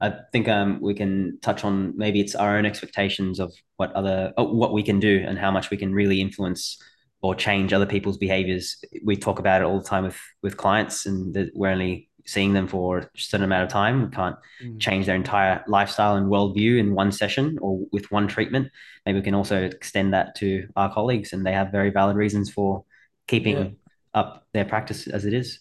[0.00, 4.32] I think um, we can touch on maybe it's our own expectations of what other
[4.36, 6.82] oh, what we can do and how much we can really influence
[7.22, 8.82] or change other people's behaviors.
[9.04, 12.52] We talk about it all the time with with clients, and that we're only seeing
[12.52, 14.04] them for a certain amount of time.
[14.04, 14.80] We can't mm.
[14.80, 18.70] change their entire lifestyle and worldview in one session or with one treatment.
[19.04, 22.50] Maybe we can also extend that to our colleagues, and they have very valid reasons
[22.50, 22.84] for
[23.26, 23.68] keeping yeah.
[24.14, 25.60] up their practice as it is.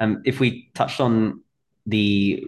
[0.00, 1.42] Um, if we touched on
[1.86, 2.46] the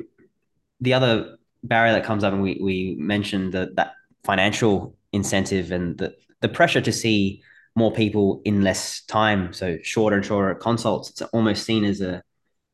[0.81, 3.93] the other barrier that comes up, and we we mentioned that that
[4.25, 7.43] financial incentive and the the pressure to see
[7.75, 11.11] more people in less time, so shorter and shorter consults.
[11.11, 12.23] It's almost seen as a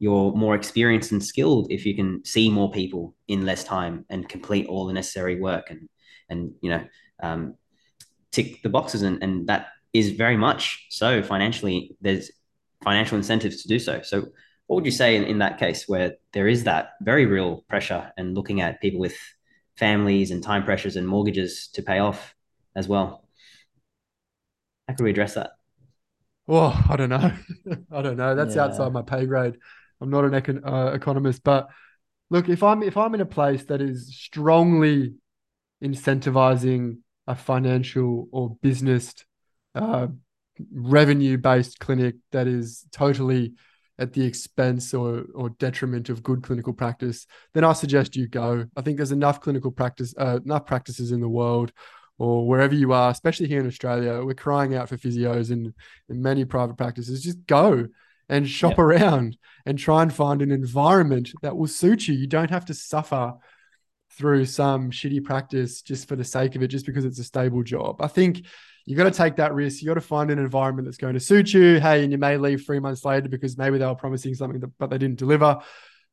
[0.03, 4.29] you're more experienced and skilled if you can see more people in less time and
[4.29, 5.89] complete all the necessary work and
[6.29, 6.85] and you know
[7.23, 7.55] um,
[8.33, 9.03] tick the boxes.
[9.03, 12.33] And and that is very much so financially there's
[12.83, 14.03] financial incentives to do so.
[14.03, 14.27] So
[14.67, 18.11] what would you say in, in that case where there is that very real pressure
[18.17, 19.17] and looking at people with
[19.77, 22.35] families and time pressures and mortgages to pay off
[22.75, 23.29] as well?
[24.89, 25.53] How can we address that?
[26.49, 27.33] Well i don't know.
[27.93, 28.35] I don't know.
[28.35, 28.65] That's yeah.
[28.65, 29.59] outside my pay grade
[30.03, 31.69] i'm not an econ- uh, economist but
[32.31, 35.15] look if i'm if i'm in a place that is strongly
[35.83, 39.15] incentivizing a financial or business
[39.75, 40.07] uh,
[40.73, 43.55] revenue based clinic that is totally
[43.99, 48.67] at the expense or or detriment of good clinical practice, then I suggest you go.
[48.77, 51.73] I think there's enough clinical practice, uh, enough practices in the world,
[52.19, 54.23] or wherever you are, especially here in Australia.
[54.25, 55.75] We're crying out for physios in
[56.09, 57.23] in many private practices.
[57.23, 57.87] Just go
[58.33, 62.15] and shop around and try and find an environment that will suit you.
[62.15, 63.35] You don't have to suffer
[64.17, 67.63] through some shitty practice just for the sake of it, just because it's a stable
[67.63, 68.01] job.
[68.01, 68.47] I think
[68.87, 69.83] you've got to take that risk.
[69.83, 71.79] You've got to find an environment that's going to suit you.
[71.79, 74.73] Hey, and you may leave three months later because maybe they were promising something, that,
[74.79, 75.59] but they didn't deliver.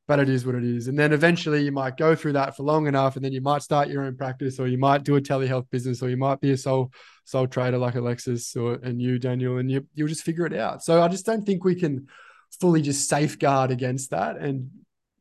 [0.07, 0.87] But it is what it is.
[0.87, 3.61] And then eventually you might go through that for long enough, and then you might
[3.61, 6.51] start your own practice, or you might do a telehealth business, or you might be
[6.51, 6.91] a sole
[7.29, 10.83] sole trader like Alexis or and you, Daniel, and you you'll just figure it out.
[10.83, 12.07] So I just don't think we can
[12.59, 14.37] fully just safeguard against that.
[14.37, 14.71] And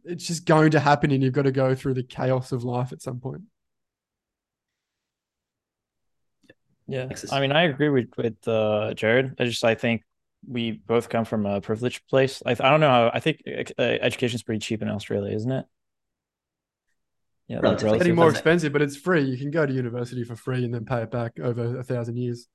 [0.04, 2.92] it's just going to happen, and you've got to go through the chaos of life
[2.92, 3.42] at some point.
[6.86, 9.34] Yeah, I mean, I agree with with uh, Jared.
[9.38, 10.02] I just I think
[10.46, 12.42] we both come from a privileged place.
[12.46, 13.10] I, I don't know how.
[13.12, 15.66] I think uh, education is pretty cheap in Australia, isn't it?
[17.48, 19.22] Yeah, it's getting more expensive, but it's free.
[19.22, 22.18] You can go to university for free and then pay it back over a thousand
[22.18, 22.46] years.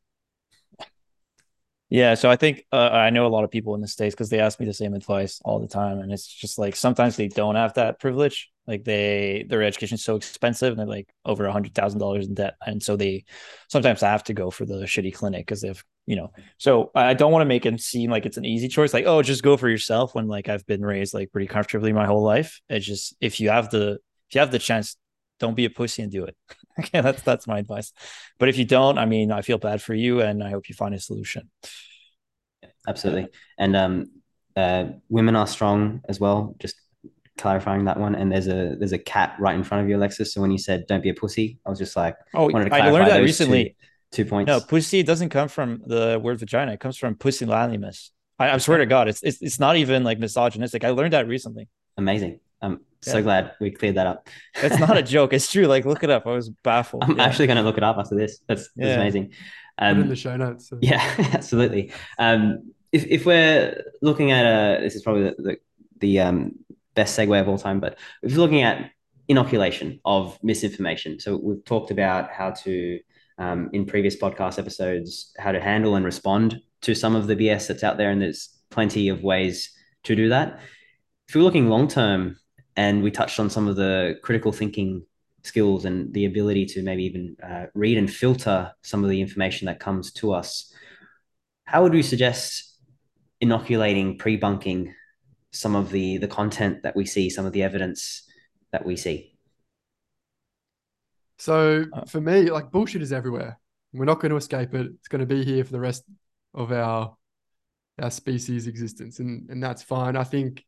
[1.90, 4.30] Yeah, so I think uh, I know a lot of people in the states because
[4.30, 7.28] they ask me the same advice all the time, and it's just like sometimes they
[7.28, 8.52] don't have that privilege.
[8.66, 12.28] Like they their education is so expensive, and they're like over a hundred thousand dollars
[12.28, 13.26] in debt, and so they
[13.70, 16.32] sometimes have to go for the shitty clinic because they've you know.
[16.58, 19.22] So I don't want to make it seem like it's an easy choice, like oh
[19.22, 20.16] just go for yourself.
[20.16, 23.50] When like I've been raised like pretty comfortably my whole life, it's just if you
[23.50, 24.00] have the
[24.34, 24.98] if you have the chance,
[25.40, 26.36] don't be a pussy and do it.
[26.80, 27.94] okay, that's that's my advice.
[28.40, 30.76] But if you don't, I mean, I feel bad for you, and I hope you
[30.76, 31.52] find a solution.
[32.88, 33.28] Absolutely,
[33.60, 34.12] and um,
[34.56, 36.56] uh, women are strong as well.
[36.58, 36.76] Just
[37.38, 38.16] clarifying that one.
[38.16, 40.34] And there's a there's a cat right in front of you, Alexis.
[40.34, 43.12] So when you said "don't be a pussy," I was just like, "Oh, I learned
[43.12, 43.76] that recently."
[44.12, 44.48] Two, two, points.
[44.48, 46.74] No, pussy doesn't come from the word vagina.
[46.74, 47.46] It comes from pussy
[48.40, 50.84] I, I swear to God, it's, it's it's not even like misogynistic.
[50.84, 51.70] I learned that recently.
[51.98, 52.40] Amazing.
[52.64, 53.22] I'm so yeah.
[53.22, 54.30] glad we cleared that up.
[54.56, 55.34] it's not a joke.
[55.34, 55.66] It's true.
[55.66, 56.26] Like, look it up.
[56.26, 57.04] I was baffled.
[57.04, 57.26] I'm yeah.
[57.26, 58.40] actually going to look it up after this.
[58.48, 58.96] That's, that's yeah.
[58.96, 59.34] amazing.
[59.78, 60.70] Um, Put in the show notes.
[60.70, 60.80] So.
[60.82, 61.02] Yeah,
[61.34, 61.92] absolutely.
[62.18, 65.58] Um, if, if we're looking at a, this is probably the, the,
[66.00, 66.54] the um,
[66.96, 68.92] best segue of all time, but if you're looking at
[69.28, 73.00] inoculation of misinformation, so we've talked about how to,
[73.40, 77.68] um, in previous podcast episodes, how to handle and respond to some of the BS
[77.68, 79.72] that's out there, and there's plenty of ways
[80.04, 80.60] to do that.
[81.28, 82.38] If you're looking long term,
[82.76, 85.06] and we touched on some of the critical thinking
[85.44, 89.66] skills and the ability to maybe even uh, read and filter some of the information
[89.66, 90.74] that comes to us.
[91.66, 92.78] How would we suggest
[93.42, 94.94] inoculating pre-bunking
[95.52, 98.24] some of the the content that we see, some of the evidence
[98.72, 99.38] that we see?
[101.38, 103.60] So uh, for me, like bullshit is everywhere.
[103.94, 104.88] We're not going to escape it.
[104.88, 106.04] It's going to be here for the rest
[106.54, 107.16] of our
[108.02, 110.16] our species existence, and and that's fine.
[110.16, 110.64] I think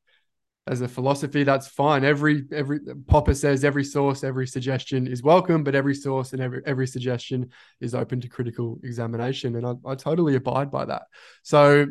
[0.67, 2.03] as a philosophy, that's fine.
[2.03, 6.61] Every every Popper says every source, every suggestion is welcome, but every source and every
[6.65, 11.03] every suggestion is open to critical examination, and I, I totally abide by that.
[11.43, 11.85] So,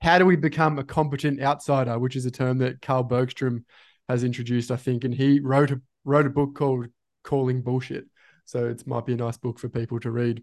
[0.00, 3.64] how do we become a competent outsider, which is a term that Carl Bergstrom
[4.08, 6.86] has introduced, I think, and he wrote a wrote a book called
[7.22, 8.06] Calling Bullshit.
[8.46, 10.42] So it might be a nice book for people to read.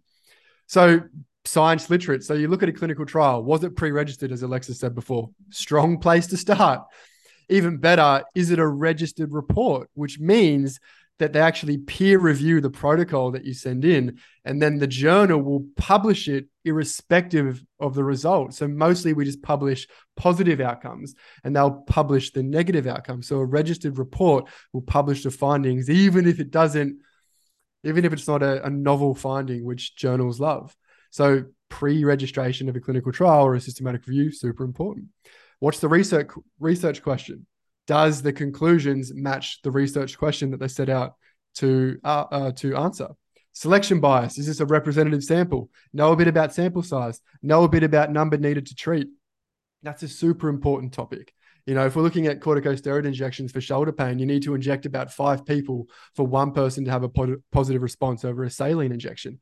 [0.68, 1.02] So
[1.44, 2.24] science literate.
[2.24, 3.44] So you look at a clinical trial.
[3.44, 5.30] Was it pre-registered, as Alexis said before?
[5.50, 6.84] Strong place to start
[7.50, 9.90] even better, is it a registered report?
[9.94, 10.80] Which means
[11.18, 15.42] that they actually peer review the protocol that you send in, and then the journal
[15.42, 18.54] will publish it irrespective of the result.
[18.54, 23.28] So mostly we just publish positive outcomes and they'll publish the negative outcomes.
[23.28, 26.98] So a registered report will publish the findings, even if it doesn't,
[27.84, 30.76] even if it's not a, a novel finding, which journals love.
[31.12, 35.06] So pre-registration of a clinical trial or a systematic review, super important.
[35.66, 37.48] What's the research research question?
[37.88, 41.16] does the conclusions match the research question that they set out
[41.56, 43.08] to uh, uh, to answer?
[43.54, 45.72] Selection bias is this a representative sample?
[45.92, 47.20] Know a bit about sample size.
[47.42, 49.08] Know a bit about number needed to treat.
[49.82, 51.34] That's a super important topic.
[51.66, 54.86] You know, if we're looking at corticosteroid injections for shoulder pain, you need to inject
[54.86, 57.10] about five people for one person to have a
[57.52, 59.40] positive response over a saline injection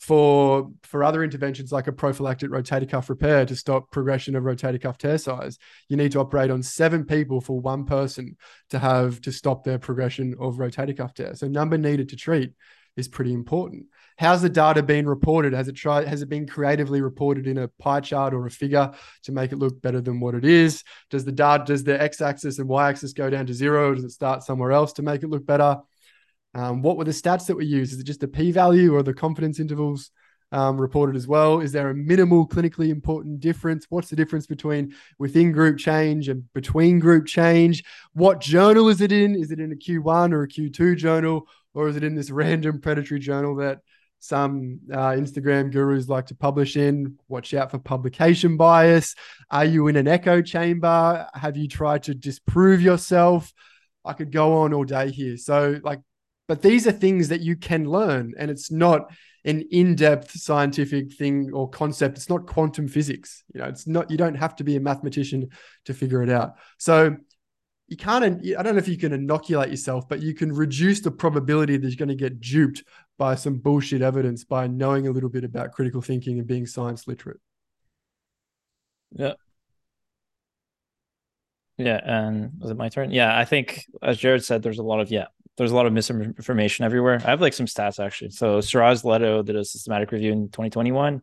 [0.00, 4.80] for for other interventions like a prophylactic rotator cuff repair to stop progression of rotator
[4.80, 8.36] cuff tear size you need to operate on seven people for one person
[8.70, 11.34] to have to stop their progression of rotator cuff tear.
[11.34, 12.52] So number needed to treat
[12.96, 13.86] is pretty important.
[14.16, 15.52] How's the data been reported?
[15.52, 18.92] Has it tried has it been creatively reported in a pie chart or a figure
[19.24, 20.84] to make it look better than what it is?
[21.10, 23.94] Does the data does the x-axis and y-axis go down to zero?
[23.94, 25.78] Does it start somewhere else to make it look better
[26.54, 27.92] um, what were the stats that were used?
[27.92, 30.10] Is it just the p-value or the confidence intervals
[30.52, 31.60] um, reported as well?
[31.60, 33.86] Is there a minimal clinically important difference?
[33.88, 37.82] What's the difference between within group change and between group change?
[38.12, 39.34] What journal is it in?
[39.34, 42.80] Is it in a Q1 or a Q2 journal, or is it in this random
[42.80, 43.80] predatory journal that
[44.24, 47.18] some uh, Instagram gurus like to publish in.
[47.28, 49.14] Watch out for publication bias.
[49.50, 51.28] Are you in an echo chamber?
[51.34, 53.52] Have you tried to disprove yourself?
[54.02, 55.36] I could go on all day here.
[55.36, 56.00] So, like,
[56.46, 59.12] but these are things that you can learn, and it's not
[59.44, 62.16] an in-depth scientific thing or concept.
[62.16, 63.44] It's not quantum physics.
[63.52, 64.10] You know, it's not.
[64.10, 65.50] You don't have to be a mathematician
[65.84, 66.54] to figure it out.
[66.78, 67.16] So
[67.88, 68.24] you can't.
[68.24, 71.86] I don't know if you can inoculate yourself, but you can reduce the probability that
[71.86, 72.84] you're going to get duped
[73.18, 77.06] by some bullshit evidence by knowing a little bit about critical thinking and being science
[77.06, 77.40] literate.
[79.12, 79.34] Yeah.
[81.76, 83.10] Yeah, and was it my turn?
[83.10, 85.92] Yeah, I think as Jared said, there's a lot of yeah, there's a lot of
[85.92, 87.20] misinformation everywhere.
[87.24, 88.30] I have like some stats actually.
[88.30, 91.22] So Suarez-Lledo did a systematic review in 2021.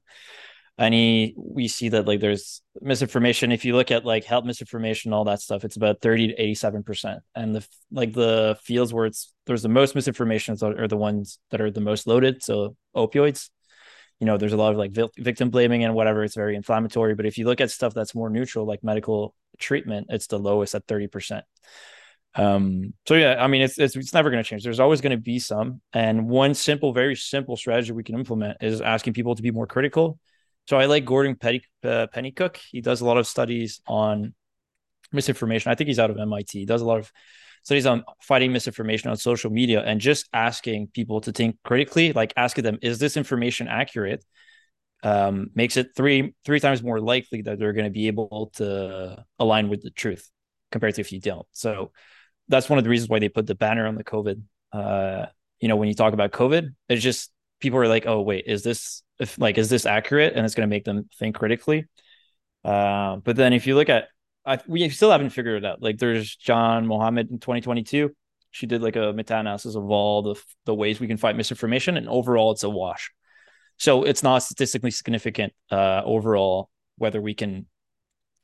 [0.78, 3.52] And he, we see that like there's misinformation.
[3.52, 7.20] If you look at like health misinformation, all that stuff, it's about 30 to 87%.
[7.36, 11.62] And the like the fields where it's there's the most misinformation are the ones that
[11.62, 12.42] are the most loaded.
[12.42, 13.50] So opioids,
[14.20, 16.24] you know, there's a lot of like victim blaming and whatever.
[16.24, 17.16] It's very inflammatory.
[17.16, 20.74] But if you look at stuff that's more neutral, like medical treatment, it's the lowest
[20.74, 21.42] at 30%.
[22.36, 24.64] Um, so yeah, I mean, it's it's, it's never going to change.
[24.64, 28.58] There's always going to be some, and one simple, very simple strategy we can implement
[28.62, 30.20] is asking people to be more critical.
[30.68, 32.58] So I like Gordon Petty, uh, Pennycook.
[32.72, 34.34] He does a lot of studies on
[35.12, 35.72] misinformation.
[35.72, 36.58] I think he's out of MIT.
[36.58, 37.12] He does a lot of
[37.64, 42.34] studies on fighting misinformation on social media and just asking people to think critically, like
[42.38, 44.24] asking them, is this information accurate?
[45.04, 49.26] Um, makes it three three times more likely that they're going to be able to
[49.40, 50.30] align with the truth
[50.72, 51.48] compared to if you don't.
[51.52, 51.92] So
[52.52, 54.42] that's one of the reasons why they put the banner on the COVID.
[54.72, 55.26] Uh,
[55.60, 58.64] you know, when you talk about COVID, it's just people are like, oh wait, is
[58.64, 60.34] this if like is this accurate?
[60.36, 61.88] And it's going to make them think critically.
[62.64, 64.10] Uh, but then if you look at,
[64.46, 65.82] I, we still haven't figured it out.
[65.82, 68.12] Like there's Janmohamed in 2022.
[68.52, 70.36] She did like a meta-analysis of all the
[70.66, 73.12] the ways we can fight misinformation, and overall, it's a wash.
[73.78, 77.66] So it's not statistically significant uh, overall whether we can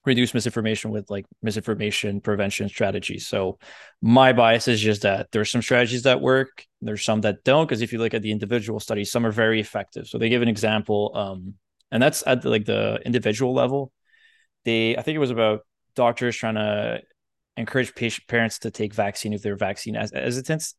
[0.08, 3.28] reduce misinformation with like misinformation prevention strategies.
[3.28, 3.60] So
[4.02, 7.68] my bias is just that there's some strategies that work, there's some that don't.
[7.68, 10.08] Because if you look at the individual studies, some are very effective.
[10.08, 11.54] So they give an example, um,
[11.92, 13.92] and that's at the, like the individual level.
[14.66, 15.62] They, I think it was about
[15.96, 17.02] doctors trying to
[17.56, 20.74] encourage patient parents to take vaccine if they're vaccine as hesitant.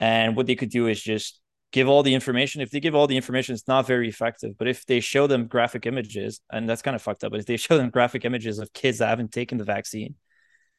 [0.00, 1.40] And what they could do is just
[1.72, 2.60] give all the information.
[2.60, 4.56] If they give all the information, it's not very effective.
[4.56, 7.46] But if they show them graphic images, and that's kind of fucked up, but if
[7.46, 10.14] they show them graphic images of kids that haven't taken the vaccine,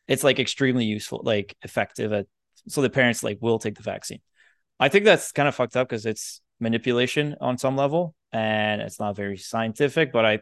[0.07, 2.25] it's like extremely useful, like effective at
[2.67, 4.19] so the parents like will take the vaccine.
[4.79, 8.99] I think that's kind of fucked up because it's manipulation on some level and it's
[8.99, 10.39] not very scientific, but I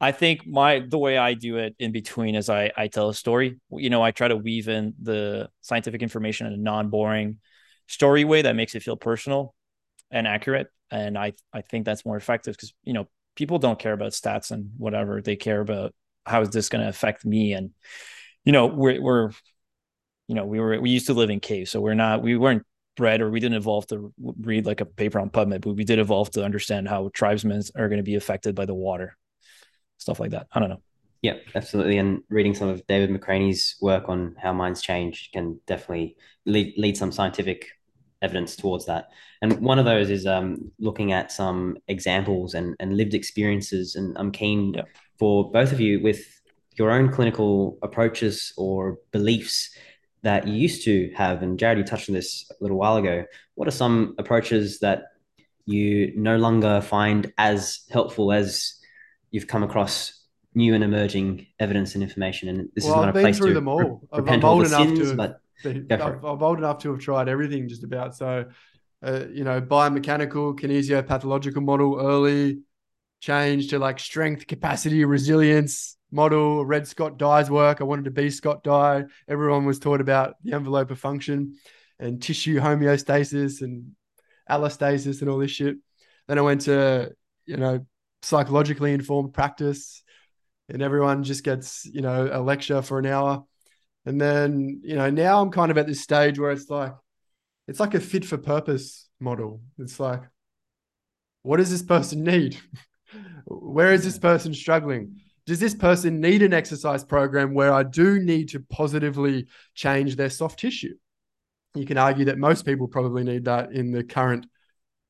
[0.00, 3.14] I think my the way I do it in between is I I tell a
[3.14, 3.58] story.
[3.70, 7.38] You know, I try to weave in the scientific information in a non-boring
[7.88, 9.54] story way that makes it feel personal
[10.16, 10.68] and accurate.
[10.90, 14.50] And I I think that's more effective because you know people don't care about stats
[14.50, 15.94] and whatever they care about
[16.24, 17.70] how is this going to affect me and
[18.44, 19.30] you know we're we're
[20.26, 22.64] you know we were we used to live in caves so we're not we weren't
[22.96, 25.98] bred or we didn't evolve to read like a paper on PubMed but we did
[25.98, 29.16] evolve to understand how tribesmen are going to be affected by the water
[29.98, 30.82] stuff like that I don't know
[31.22, 31.98] yeah, absolutely.
[31.98, 36.14] And reading some of David McRaney's work on how minds change can definitely
[36.44, 37.66] lead, lead some scientific
[38.22, 39.10] evidence towards that.
[39.42, 43.94] And one of those is um, looking at some examples and, and lived experiences.
[43.94, 44.82] And I'm keen yeah.
[45.18, 46.24] for both of you with
[46.78, 49.74] your own clinical approaches or beliefs
[50.22, 51.42] that you used to have.
[51.42, 53.24] And Jared, you touched on this a little while ago.
[53.54, 55.04] What are some approaches that
[55.64, 58.74] you no longer find as helpful as
[59.30, 60.12] you've come across
[60.54, 62.48] new and emerging evidence and information?
[62.48, 64.02] And this well, is not I've a place through to them all.
[64.12, 65.40] repent I'm all the sins, to, but
[66.24, 68.14] I'm, old enough to have tried everything just about.
[68.14, 68.46] So,
[69.02, 72.60] uh, you know, biomechanical, kinesiopathological model early,
[73.20, 76.64] change to like strength, capacity, resilience model.
[76.64, 77.80] Read Scott Dye's work.
[77.80, 79.04] I wanted to be Scott Dye.
[79.28, 81.56] Everyone was taught about the envelope of function
[81.98, 83.92] and tissue homeostasis and
[84.48, 85.76] allostasis and all this shit.
[86.28, 87.12] Then I went to,
[87.46, 87.86] you know,
[88.22, 90.02] psychologically informed practice
[90.68, 93.44] and everyone just gets, you know, a lecture for an hour
[94.06, 96.94] and then, you know, now I'm kind of at this stage where it's like,
[97.66, 99.60] it's like a fit for purpose model.
[99.78, 100.22] It's like,
[101.42, 102.56] what does this person need?
[103.46, 105.20] where is this person struggling?
[105.44, 110.30] Does this person need an exercise program where I do need to positively change their
[110.30, 110.94] soft tissue?
[111.74, 114.46] You can argue that most people probably need that in the current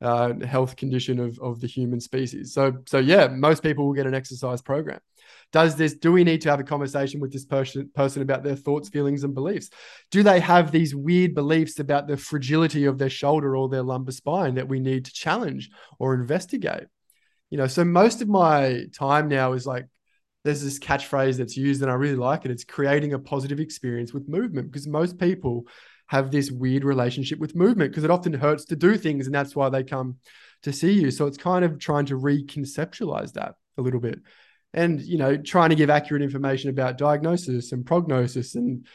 [0.00, 2.52] uh, health condition of, of the human species.
[2.52, 5.00] So, so yeah, most people will get an exercise program.
[5.52, 8.56] Does this, do we need to have a conversation with this person, person about their
[8.56, 9.70] thoughts, feelings, and beliefs?
[10.10, 14.12] Do they have these weird beliefs about the fragility of their shoulder or their lumbar
[14.12, 16.84] spine that we need to challenge or investigate?
[17.50, 19.86] You know, so most of my time now is like,
[20.44, 22.50] there's this catchphrase that's used and I really like it.
[22.50, 25.66] It's creating a positive experience with movement because most people
[26.06, 29.56] have this weird relationship with movement because it often hurts to do things and that's
[29.56, 30.16] why they come
[30.62, 31.10] to see you.
[31.10, 34.20] So it's kind of trying to reconceptualize that a little bit
[34.76, 38.86] and you know trying to give accurate information about diagnosis and prognosis and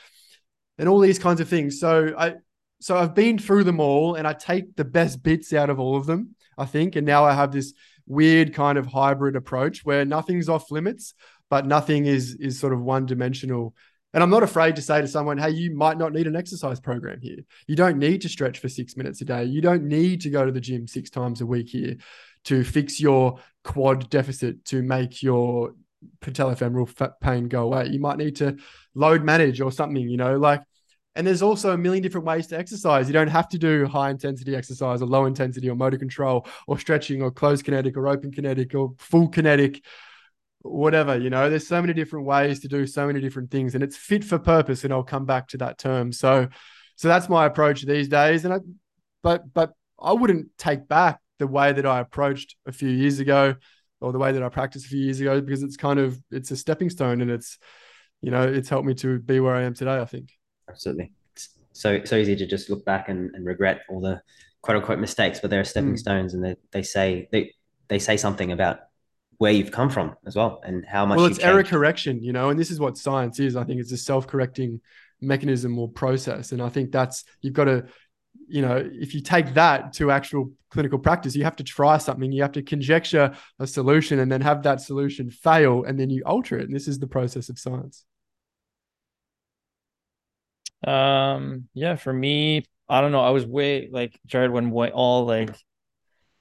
[0.77, 1.79] and all these kinds of things.
[1.79, 2.35] So i
[2.79, 5.97] so i've been through them all and i take the best bits out of all
[5.97, 6.95] of them i think.
[6.95, 7.73] And now i have this
[8.07, 11.13] weird kind of hybrid approach where nothing's off limits
[11.49, 13.75] but nothing is is sort of one dimensional
[14.13, 16.79] and i'm not afraid to say to someone hey you might not need an exercise
[16.79, 17.39] program here.
[17.67, 19.45] You don't need to stretch for 6 minutes a day.
[19.45, 21.95] You don't need to go to the gym 6 times a week here
[22.45, 25.73] to fix your quad deficit to make your
[26.21, 27.87] patellofemoral pain go away.
[27.87, 28.57] You might need to
[28.95, 30.61] load manage or something, you know, like,
[31.15, 33.07] and there's also a million different ways to exercise.
[33.07, 36.79] You don't have to do high intensity exercise or low intensity or motor control or
[36.79, 39.83] stretching or closed kinetic or open kinetic or full kinetic,
[40.61, 43.83] whatever, you know, there's so many different ways to do so many different things and
[43.83, 44.83] it's fit for purpose.
[44.83, 46.13] And I'll come back to that term.
[46.13, 46.47] So,
[46.95, 48.45] so that's my approach these days.
[48.45, 48.59] And I,
[49.21, 53.55] but, but I wouldn't take back the way that I approached a few years ago
[53.99, 56.51] or the way that I practiced a few years ago because it's kind of it's
[56.51, 57.57] a stepping stone and it's
[58.21, 60.29] you know it's helped me to be where I am today I think.
[60.69, 61.11] Absolutely.
[61.33, 64.21] It's so so easy to just look back and, and regret all the
[64.61, 65.99] quote unquote mistakes but they're stepping mm.
[65.99, 67.53] stones and they, they say they
[67.87, 68.81] they say something about
[69.39, 72.49] where you've come from as well and how much well it's error correction you know
[72.51, 73.55] and this is what science is.
[73.55, 74.79] I think it's a self-correcting
[75.21, 76.51] mechanism or process.
[76.51, 77.85] And I think that's you've got to
[78.47, 82.31] you know, if you take that to actual clinical practice, you have to try something,
[82.31, 86.23] you have to conjecture a solution and then have that solution fail and then you
[86.25, 86.65] alter it.
[86.65, 88.05] And this is the process of science.
[90.85, 93.21] Um, yeah, for me, I don't know.
[93.21, 95.55] I was way like Jared went way all like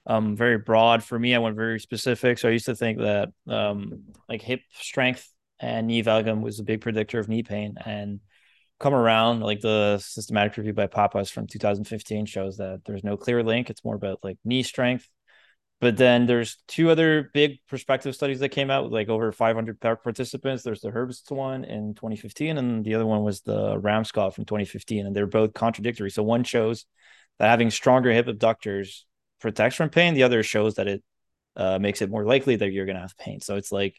[0.05, 1.03] um very broad.
[1.03, 2.39] For me, I went very specific.
[2.39, 5.29] So I used to think that um like hip strength
[5.59, 7.75] and knee valgum was a big predictor of knee pain.
[7.85, 8.19] And
[8.81, 9.41] come around.
[9.41, 13.69] Like the systematic review by Pappas from 2015 shows that there's no clear link.
[13.69, 15.07] It's more about like knee strength.
[15.79, 19.79] But then there's two other big prospective studies that came out with like over 500
[19.79, 20.61] participants.
[20.61, 25.07] There's the Herbst one in 2015, and the other one was the Ramskov from 2015,
[25.07, 26.11] and they're both contradictory.
[26.11, 26.85] So one shows
[27.39, 29.07] that having stronger hip abductors
[29.39, 30.13] protects from pain.
[30.13, 31.03] The other shows that it
[31.55, 33.41] uh, makes it more likely that you're going to have pain.
[33.41, 33.95] So it's like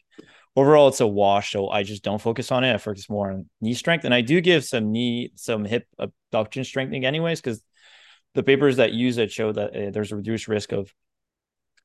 [0.55, 1.51] overall it's a wash.
[1.51, 2.73] So I just don't focus on it.
[2.73, 6.63] I focus more on knee strength, and I do give some knee, some hip abduction
[6.63, 7.63] strengthening, anyways, because
[8.33, 10.91] the papers that use it show that uh, there's a reduced risk of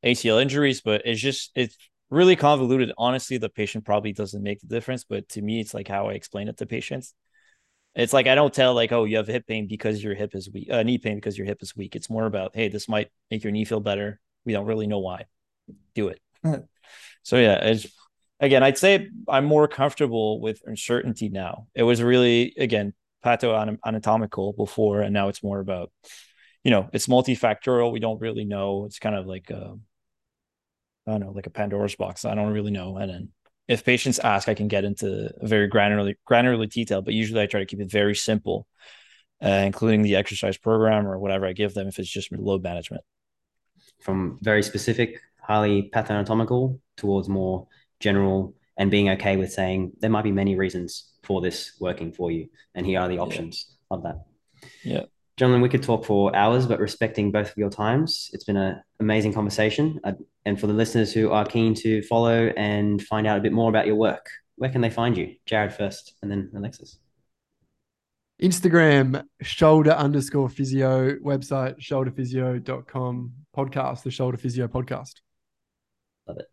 [0.05, 0.81] ACL injuries.
[0.81, 1.77] But it's just it's
[2.11, 2.93] really convoluted.
[2.99, 6.13] Honestly, the patient probably doesn't make the difference, but to me, it's like how I
[6.13, 7.15] explain it to patients.
[7.95, 10.49] It's like I don't tell like, oh, you have hip pain because your hip is
[10.53, 11.97] weak, uh, knee pain because your hip is weak.
[11.97, 14.21] It's more about, hey, this might make your knee feel better.
[14.45, 15.25] We don't really know why.
[15.95, 16.21] Do it.
[17.23, 17.89] so yeah, it's
[18.41, 21.67] again, I'd say I'm more comfortable with uncertainty now.
[21.75, 25.91] It was really again patho anatomical before, and now it's more about
[26.65, 27.93] you know it's multifactorial.
[27.93, 28.85] We don't really know.
[28.87, 29.75] It's kind of like I
[31.13, 32.25] don't know, like a Pandora's box.
[32.25, 32.97] I don't really know.
[32.99, 33.29] And then
[33.67, 37.61] if patients ask, I can get into very granularly granularly detail, but usually I try
[37.61, 38.67] to keep it very simple.
[39.43, 43.03] uh, including the exercise program or whatever I give them if it's just load management.
[44.01, 47.67] From very specific, highly pathanatomical towards more
[48.01, 52.31] general and being okay with saying there might be many reasons for this working for
[52.31, 52.49] you.
[52.75, 53.97] And here are the options yeah.
[53.97, 54.25] of that.
[54.85, 55.03] Yeah.
[55.37, 58.83] Gentlemen, we could talk for hours, but respecting both of your times, it's been an
[58.99, 60.01] amazing conversation.
[60.45, 63.69] And for the listeners who are keen to follow and find out a bit more
[63.69, 65.37] about your work, where can they find you?
[65.47, 66.99] Jared first, and then Alexis.
[68.43, 75.15] Instagram, shoulder underscore physio, website, shoulderphysio.com, podcast, the Shoulder Physio podcast.
[76.27, 76.49] Love it.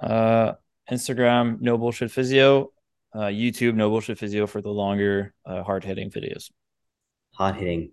[0.00, 0.52] Uh,
[0.90, 2.70] Instagram, no bullshit physio.
[3.14, 6.50] Uh, YouTube, no bullshit physio for the longer, uh, hard hitting videos.
[7.34, 7.92] Hard hitting.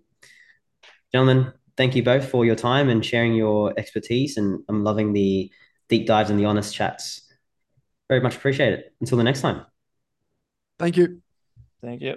[1.12, 4.36] Gentlemen, thank you both for your time and sharing your expertise.
[4.36, 5.50] And I'm loving the
[5.88, 7.32] deep dives and the honest chats.
[8.08, 8.94] Very much appreciate it.
[9.00, 9.64] Until the next time.
[10.78, 11.22] Thank you.
[11.82, 12.16] Thank you.